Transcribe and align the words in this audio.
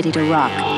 ready 0.00 0.12
to 0.12 0.30
rock. 0.32 0.69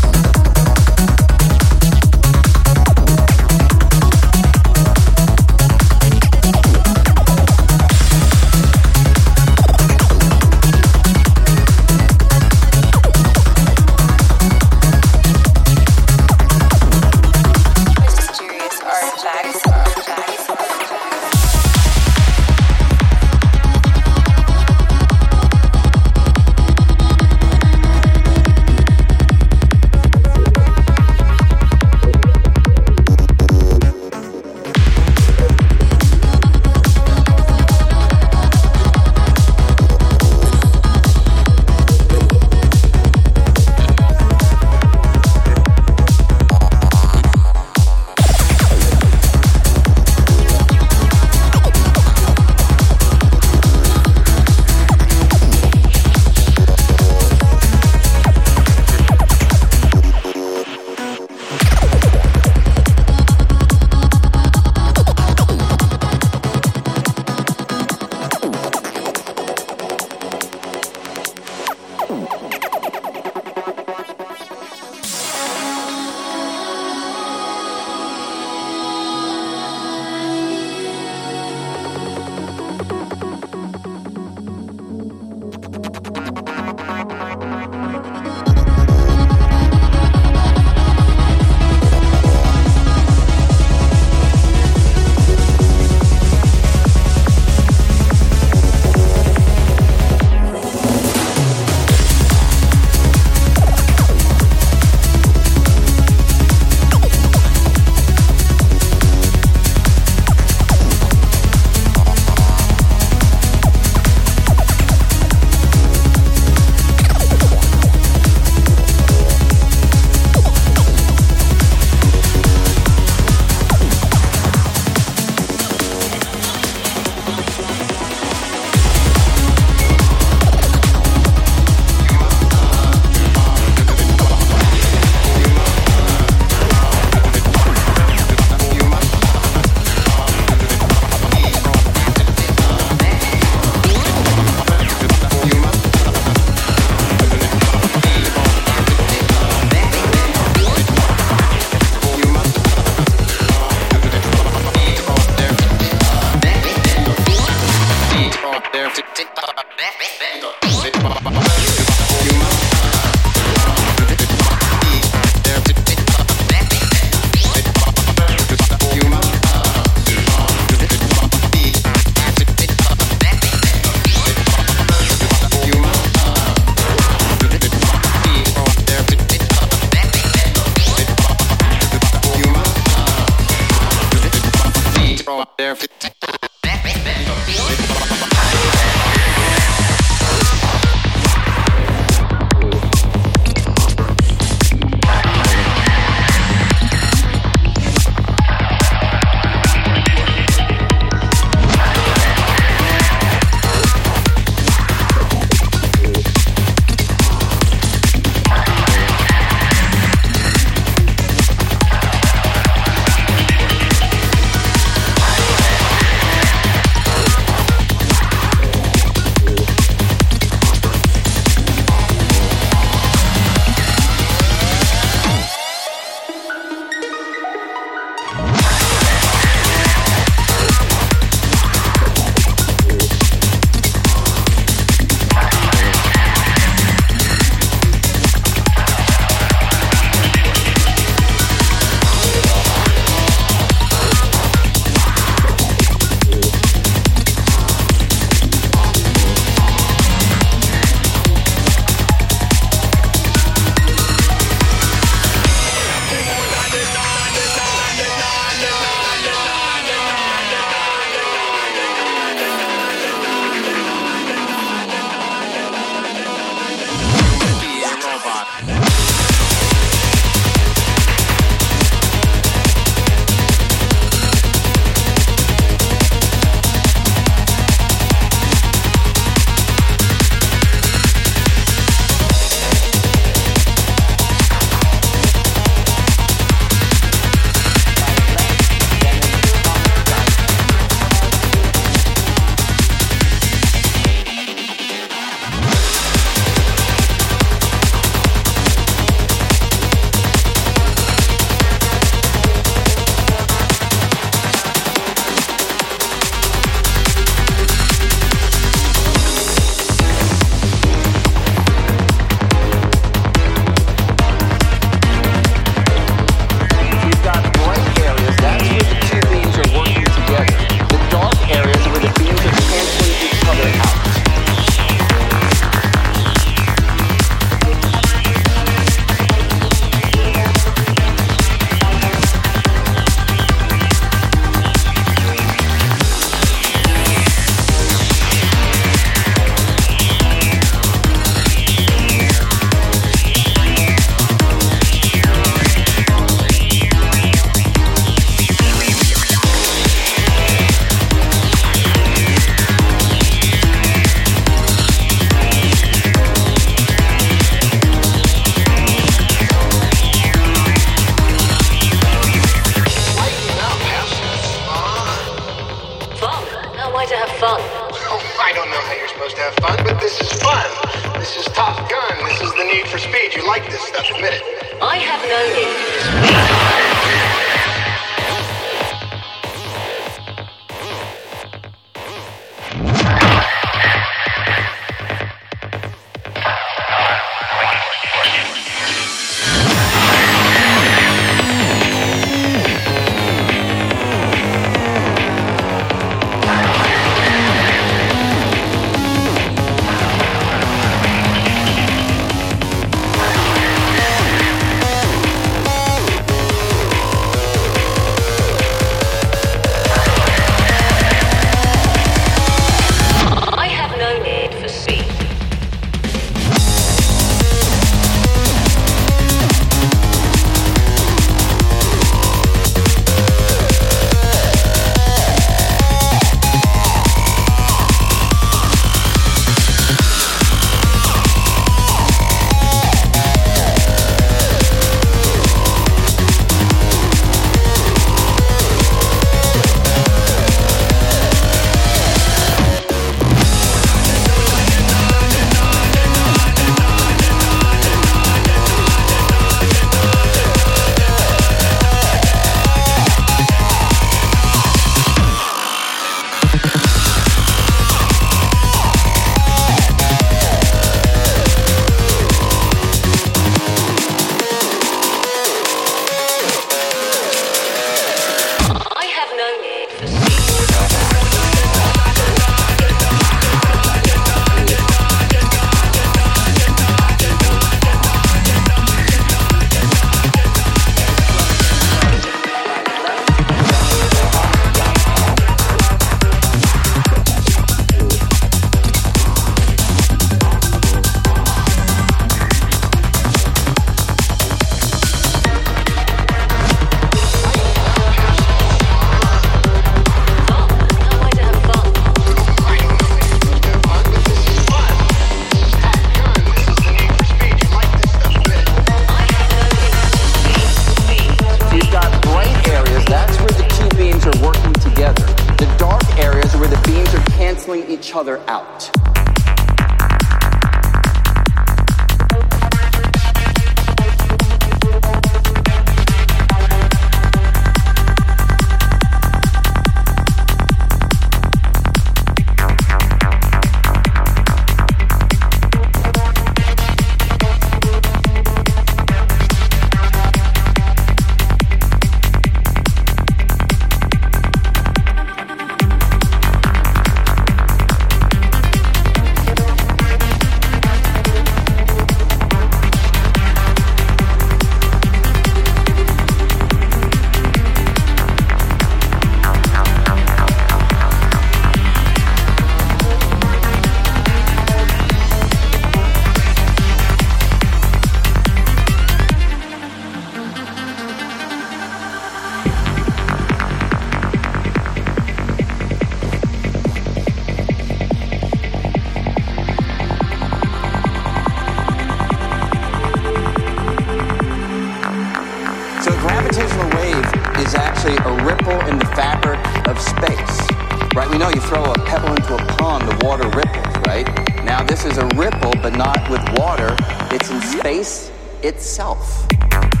itself. 598.81 600.00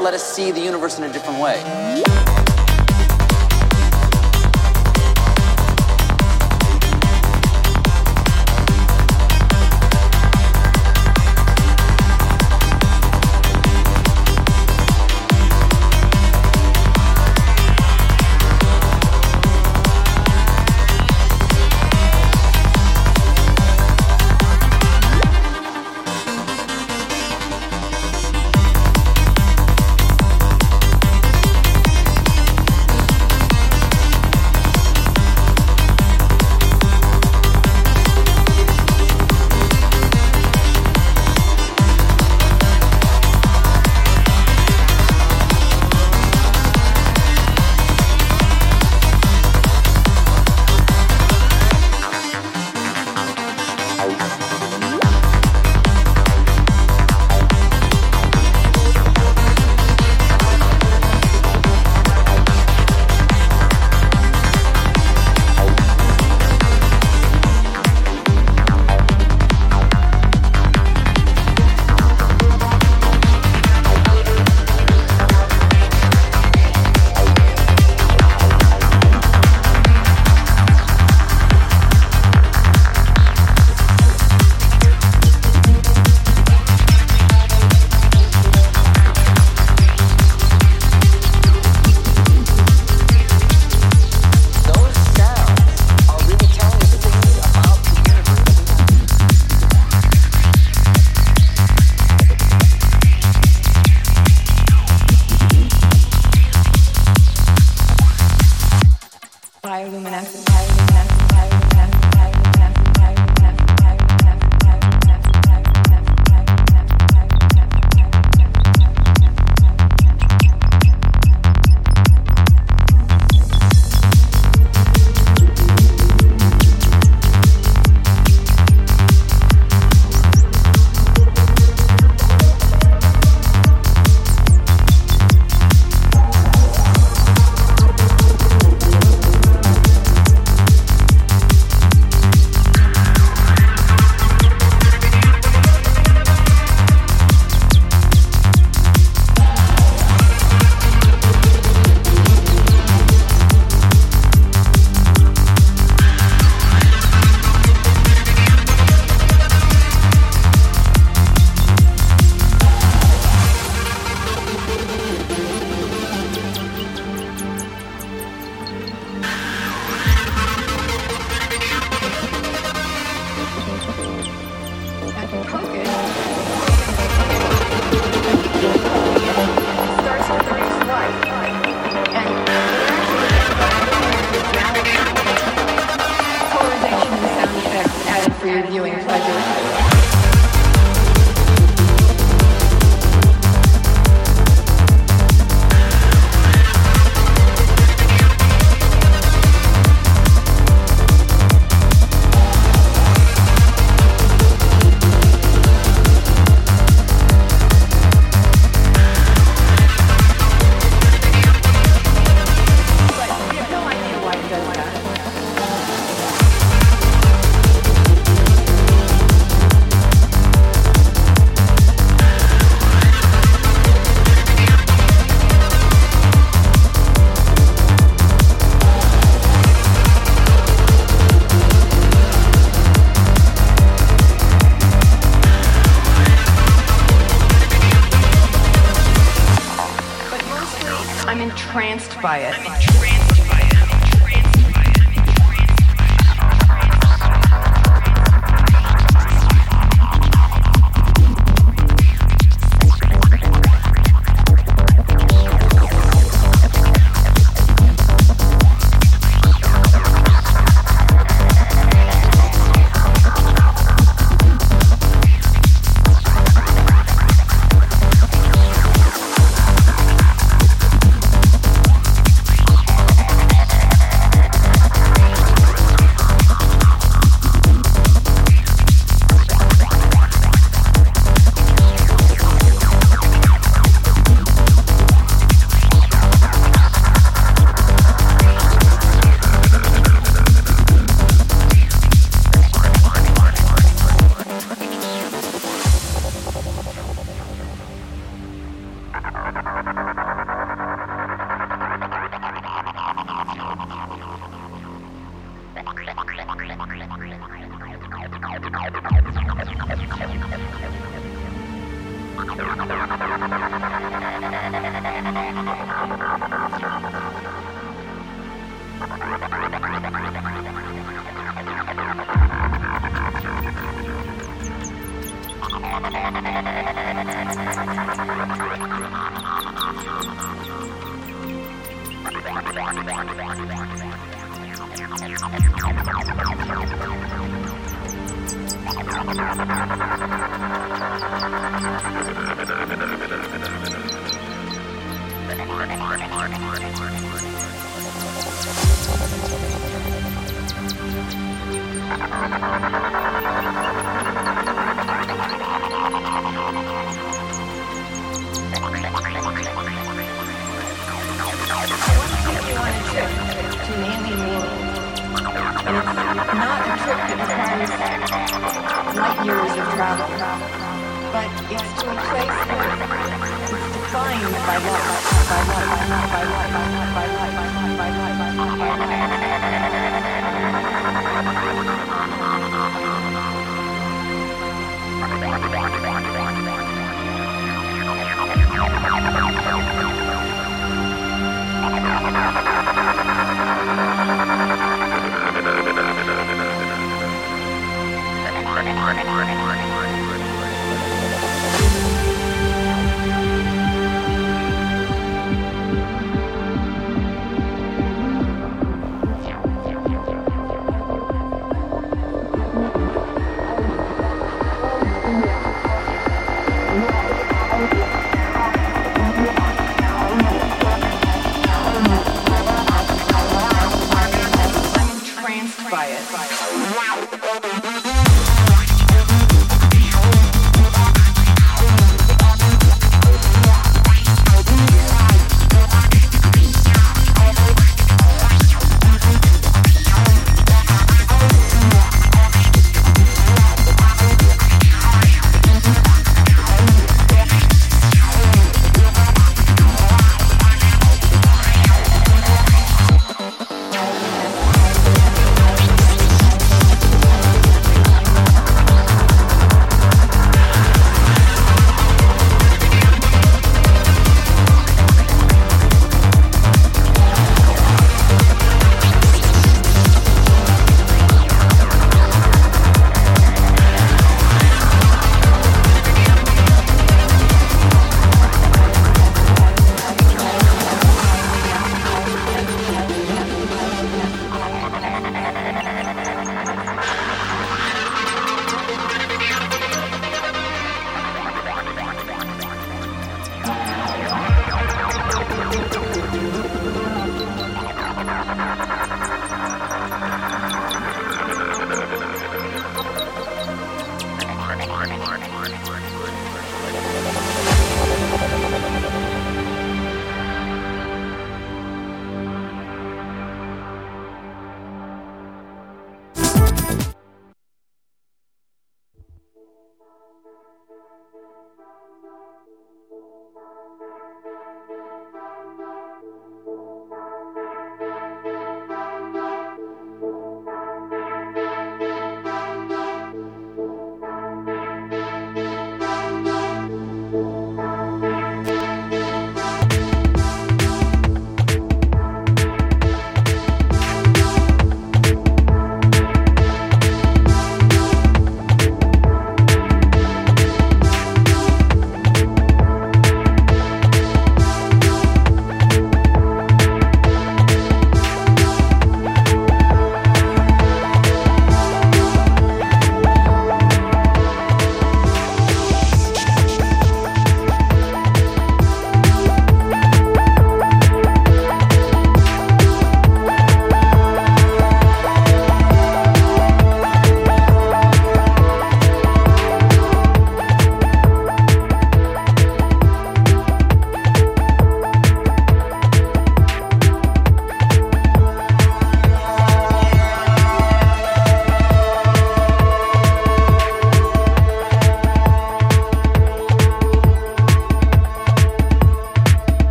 Let 0.00 0.14
us 0.14 0.24
see 0.24 0.50
the 0.50 0.60
universe 0.60 0.96
in 0.96 1.04
a 1.04 1.12
different 1.12 1.38
way. 1.38 2.31